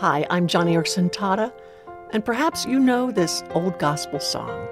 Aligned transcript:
Hi, 0.00 0.24
I'm 0.30 0.46
Joni 0.46 0.74
Eareckson 0.74 1.10
Tada, 1.10 1.52
and 2.10 2.24
perhaps 2.24 2.64
you 2.64 2.78
know 2.78 3.10
this 3.10 3.42
old 3.50 3.80
gospel 3.80 4.20
song. 4.20 4.68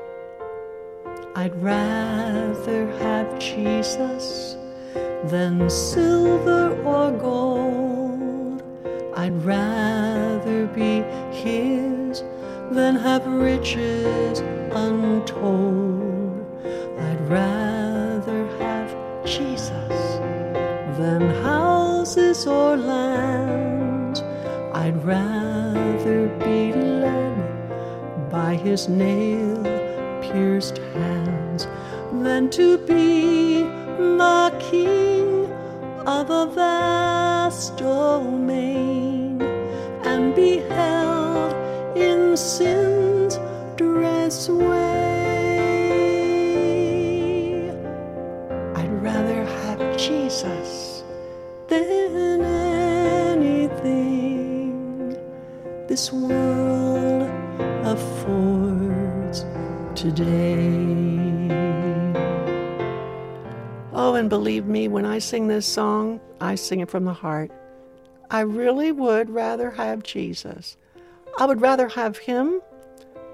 I'd 1.34 1.52
rather 1.60 2.86
have 2.98 3.36
Jesus 3.40 4.56
than 5.24 5.68
silver 5.68 6.80
or 6.84 7.10
gold. 7.10 8.62
I'd 9.16 9.34
rather 9.44 10.68
be 10.68 11.00
His 11.32 12.22
than 12.70 12.94
have 12.94 13.26
riches 13.26 14.38
untold. 14.70 16.15
I'd 24.86 25.04
rather 25.04 26.28
be 26.46 26.72
led 26.72 28.30
by 28.30 28.54
His 28.54 28.88
nail 28.88 29.64
pierced 30.22 30.78
hands 30.94 31.66
than 32.22 32.50
to 32.50 32.78
be 32.78 33.64
the 33.64 34.54
king 34.70 35.50
of 36.06 36.30
a 36.30 36.46
vast 36.54 37.76
domain 37.78 39.42
and 40.04 40.36
be 40.36 40.58
held 40.58 41.52
in 41.96 42.36
sin's 42.36 43.40
dress 43.74 44.48
way. 44.48 45.58
I'd 48.76 49.02
rather 49.02 49.44
have 49.44 49.96
Jesus 49.96 50.75
this 55.96 56.12
world 56.12 57.22
affords 57.86 59.46
today. 59.94 61.48
Oh, 63.94 64.12
and 64.14 64.28
believe 64.28 64.66
me, 64.66 64.88
when 64.88 65.06
I 65.06 65.18
sing 65.20 65.48
this 65.48 65.64
song, 65.64 66.20
I 66.38 66.54
sing 66.54 66.80
it 66.80 66.90
from 66.90 67.06
the 67.06 67.14
heart. 67.14 67.50
I 68.30 68.40
really 68.40 68.92
would 68.92 69.30
rather 69.30 69.70
have 69.70 70.02
Jesus. 70.02 70.76
I 71.38 71.46
would 71.46 71.62
rather 71.62 71.88
have 71.88 72.18
Him 72.18 72.60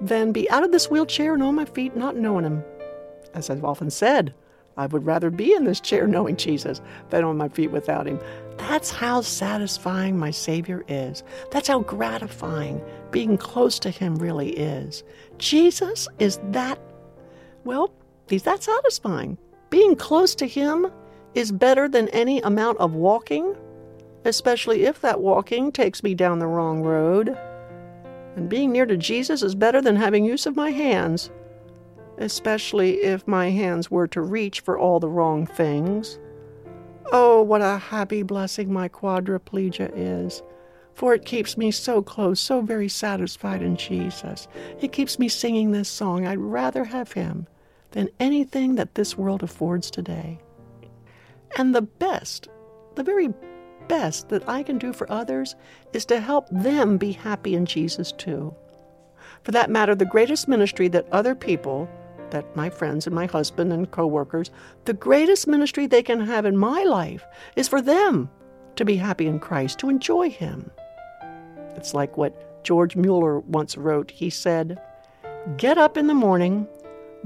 than 0.00 0.30
be 0.30 0.48
out 0.48 0.62
of 0.62 0.70
this 0.70 0.88
wheelchair 0.88 1.34
and 1.34 1.42
on 1.42 1.56
my 1.56 1.64
feet 1.64 1.96
not 1.96 2.14
knowing 2.14 2.44
Him. 2.44 2.62
As 3.34 3.50
I've 3.50 3.64
often 3.64 3.90
said, 3.90 4.34
I 4.76 4.86
would 4.86 5.04
rather 5.04 5.30
be 5.30 5.52
in 5.52 5.64
this 5.64 5.80
chair 5.80 6.06
knowing 6.06 6.36
Jesus 6.36 6.80
than 7.10 7.24
on 7.24 7.36
my 7.36 7.48
feet 7.48 7.70
without 7.70 8.06
Him. 8.06 8.18
That's 8.56 8.90
how 8.90 9.20
satisfying 9.20 10.18
my 10.18 10.30
Savior 10.30 10.84
is. 10.88 11.22
That's 11.50 11.68
how 11.68 11.80
gratifying 11.80 12.80
being 13.10 13.36
close 13.36 13.78
to 13.80 13.90
Him 13.90 14.16
really 14.16 14.50
is. 14.50 15.04
Jesus 15.38 16.08
is 16.18 16.38
that, 16.50 16.78
well, 17.64 17.92
He's 18.28 18.44
that 18.44 18.62
satisfying. 18.62 19.36
Being 19.70 19.96
close 19.96 20.34
to 20.36 20.46
Him 20.46 20.86
is 21.34 21.52
better 21.52 21.88
than 21.88 22.08
any 22.08 22.40
amount 22.40 22.78
of 22.78 22.94
walking, 22.94 23.56
especially 24.24 24.84
if 24.84 25.00
that 25.00 25.20
walking 25.20 25.72
takes 25.72 26.02
me 26.02 26.14
down 26.14 26.38
the 26.38 26.46
wrong 26.46 26.82
road. 26.82 27.36
And 28.36 28.48
being 28.48 28.72
near 28.72 28.86
to 28.86 28.96
Jesus 28.96 29.42
is 29.42 29.54
better 29.54 29.82
than 29.82 29.96
having 29.96 30.24
use 30.24 30.46
of 30.46 30.56
my 30.56 30.70
hands, 30.70 31.30
especially 32.18 33.02
if 33.02 33.26
my 33.26 33.50
hands 33.50 33.90
were 33.90 34.06
to 34.08 34.20
reach 34.20 34.60
for 34.60 34.78
all 34.78 35.00
the 35.00 35.08
wrong 35.08 35.46
things. 35.46 36.18
Oh, 37.12 37.42
what 37.42 37.60
a 37.60 37.78
happy 37.78 38.22
blessing 38.22 38.72
my 38.72 38.88
quadriplegia 38.88 39.90
is, 39.94 40.42
for 40.94 41.14
it 41.14 41.24
keeps 41.24 41.56
me 41.56 41.70
so 41.70 42.02
close, 42.02 42.40
so 42.40 42.60
very 42.60 42.88
satisfied 42.88 43.62
in 43.62 43.76
Jesus. 43.76 44.48
It 44.80 44.92
keeps 44.92 45.18
me 45.18 45.28
singing 45.28 45.72
this 45.72 45.88
song. 45.88 46.26
I'd 46.26 46.38
rather 46.38 46.84
have 46.84 47.12
Him 47.12 47.46
than 47.90 48.08
anything 48.20 48.74
that 48.76 48.94
this 48.94 49.16
world 49.16 49.42
affords 49.42 49.90
today. 49.90 50.38
And 51.56 51.74
the 51.74 51.82
best, 51.82 52.48
the 52.94 53.02
very 53.02 53.28
best 53.88 54.28
that 54.30 54.48
I 54.48 54.62
can 54.62 54.78
do 54.78 54.92
for 54.92 55.10
others 55.12 55.54
is 55.92 56.04
to 56.06 56.20
help 56.20 56.48
them 56.50 56.96
be 56.96 57.12
happy 57.12 57.54
in 57.54 57.66
Jesus 57.66 58.12
too. 58.12 58.54
For 59.42 59.52
that 59.52 59.70
matter, 59.70 59.94
the 59.94 60.04
greatest 60.04 60.48
ministry 60.48 60.88
that 60.88 61.06
other 61.12 61.34
people, 61.34 61.88
that 62.32 62.56
my 62.56 62.68
friends 62.68 63.06
and 63.06 63.14
my 63.14 63.26
husband 63.26 63.72
and 63.72 63.90
coworkers, 63.90 64.50
the 64.84 64.92
greatest 64.92 65.46
ministry 65.46 65.86
they 65.86 66.02
can 66.02 66.20
have 66.20 66.44
in 66.44 66.56
my 66.56 66.82
life 66.82 67.24
is 67.56 67.68
for 67.68 67.80
them 67.80 68.28
to 68.76 68.84
be 68.84 68.96
happy 68.96 69.26
in 69.26 69.38
Christ, 69.38 69.78
to 69.78 69.88
enjoy 69.88 70.30
Him. 70.30 70.70
It's 71.76 71.94
like 71.94 72.16
what 72.16 72.64
George 72.64 72.96
Mueller 72.96 73.40
once 73.40 73.76
wrote. 73.76 74.10
He 74.10 74.30
said, 74.30 74.80
Get 75.56 75.78
up 75.78 75.96
in 75.96 76.06
the 76.06 76.14
morning, 76.14 76.66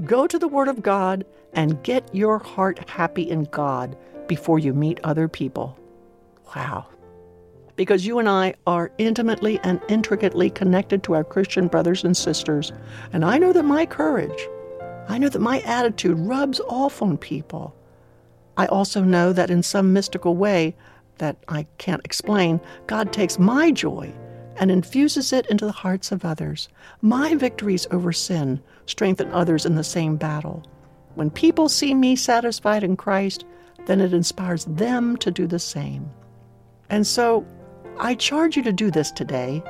go 0.05 0.27
to 0.27 0.39
the 0.39 0.47
Word 0.47 0.67
of 0.67 0.81
God, 0.81 1.25
and 1.53 1.81
get 1.83 2.13
your 2.13 2.39
heart 2.39 2.87
happy 2.89 3.29
in 3.29 3.43
God 3.45 3.97
before 4.27 4.59
you 4.59 4.73
meet 4.73 4.99
other 5.03 5.27
people. 5.27 5.77
Wow. 6.55 6.87
Because 7.75 8.05
you 8.05 8.17
and 8.19 8.27
I 8.27 8.55
are 8.65 8.91
intimately 8.97 9.59
and 9.63 9.79
intricately 9.87 10.49
connected 10.49 11.03
to 11.03 11.13
our 11.13 11.23
Christian 11.23 11.67
brothers 11.67 12.03
and 12.03 12.17
sisters. 12.17 12.71
And 13.13 13.23
I 13.23 13.37
know 13.37 13.53
that 13.53 13.63
my 13.63 13.85
courage, 13.85 14.47
I 15.07 15.17
know 15.17 15.29
that 15.29 15.39
my 15.39 15.61
attitude 15.61 16.19
rubs 16.19 16.59
off 16.67 17.01
on 17.01 17.17
people. 17.17 17.73
I 18.57 18.65
also 18.65 19.03
know 19.03 19.31
that 19.33 19.49
in 19.49 19.63
some 19.63 19.93
mystical 19.93 20.35
way 20.35 20.75
that 21.19 21.37
I 21.47 21.65
can't 21.77 22.03
explain, 22.03 22.59
God 22.87 23.13
takes 23.13 23.39
my 23.39 23.71
joy 23.71 24.13
and 24.57 24.69
infuses 24.69 25.31
it 25.31 25.45
into 25.47 25.65
the 25.65 25.71
hearts 25.71 26.11
of 26.11 26.25
others. 26.25 26.67
My 27.01 27.35
victories 27.35 27.87
over 27.91 28.11
sin 28.11 28.61
strengthen 28.85 29.31
others 29.31 29.65
in 29.65 29.75
the 29.75 29.83
same 29.83 30.17
battle. 30.17 30.63
When 31.15 31.29
people 31.29 31.69
see 31.69 31.93
me 31.93 32.15
satisfied 32.15 32.83
in 32.83 32.97
Christ, 32.97 33.45
then 33.85 34.01
it 34.01 34.13
inspires 34.13 34.65
them 34.65 35.15
to 35.17 35.31
do 35.31 35.47
the 35.47 35.59
same. 35.59 36.09
And 36.89 37.05
so, 37.05 37.45
I 37.99 38.15
charge 38.15 38.57
you 38.57 38.63
to 38.63 38.73
do 38.73 38.91
this 38.91 39.11
today. 39.11 39.63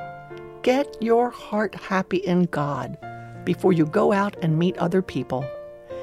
Get 0.62 0.96
your 1.00 1.30
heart 1.30 1.74
happy 1.74 2.18
in 2.18 2.44
God 2.44 2.98
before 3.48 3.72
you 3.72 3.86
go 3.86 4.12
out 4.12 4.36
and 4.42 4.58
meet 4.58 4.76
other 4.76 5.00
people. 5.00 5.42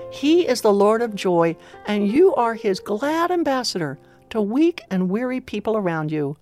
He 0.10 0.48
is 0.48 0.62
the 0.62 0.74
Lord 0.74 1.04
of 1.04 1.14
joy, 1.14 1.56
and 1.86 2.08
you 2.08 2.34
are 2.34 2.56
His 2.56 2.80
glad 2.80 3.30
ambassador 3.30 4.00
to 4.32 4.42
weak 4.42 4.82
and 4.90 5.12
weary 5.12 5.42
people 5.42 5.78
around 5.78 6.12
you. 6.12 6.38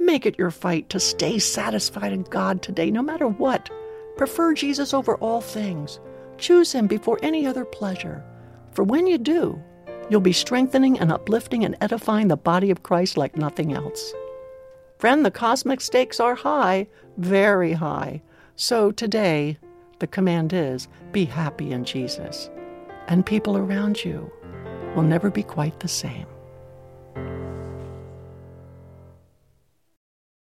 Make 0.00 0.26
it 0.26 0.40
your 0.40 0.50
fight 0.50 0.88
to 0.88 0.98
stay 0.98 1.38
satisfied 1.38 2.12
in 2.12 2.24
God 2.24 2.62
today, 2.62 2.90
no 2.90 3.00
matter 3.00 3.28
what. 3.28 3.70
Prefer 4.16 4.52
Jesus 4.54 4.92
over 4.92 5.14
all 5.18 5.40
things. 5.40 6.00
Choose 6.36 6.72
Him 6.72 6.88
before 6.88 7.20
any 7.22 7.46
other 7.46 7.64
pleasure. 7.64 8.24
For 8.72 8.82
when 8.82 9.06
you 9.06 9.18
do, 9.18 9.62
you'll 10.08 10.20
be 10.20 10.32
strengthening 10.32 10.98
and 10.98 11.12
uplifting 11.12 11.64
and 11.64 11.76
edifying 11.80 12.26
the 12.26 12.36
body 12.36 12.72
of 12.72 12.82
Christ 12.82 13.16
like 13.16 13.36
nothing 13.36 13.72
else. 13.72 14.12
Friend, 14.98 15.24
the 15.24 15.30
cosmic 15.30 15.80
stakes 15.80 16.18
are 16.18 16.34
high, 16.34 16.88
very 17.18 17.74
high. 17.74 18.20
So 18.56 18.90
today, 18.90 19.56
the 20.00 20.06
command 20.06 20.52
is 20.52 20.88
be 21.12 21.24
happy 21.24 21.72
in 21.72 21.84
Jesus, 21.84 22.50
and 23.06 23.24
people 23.24 23.56
around 23.56 24.04
you 24.04 24.30
will 24.96 25.02
never 25.02 25.30
be 25.30 25.42
quite 25.42 25.78
the 25.80 25.88
same. 25.88 26.26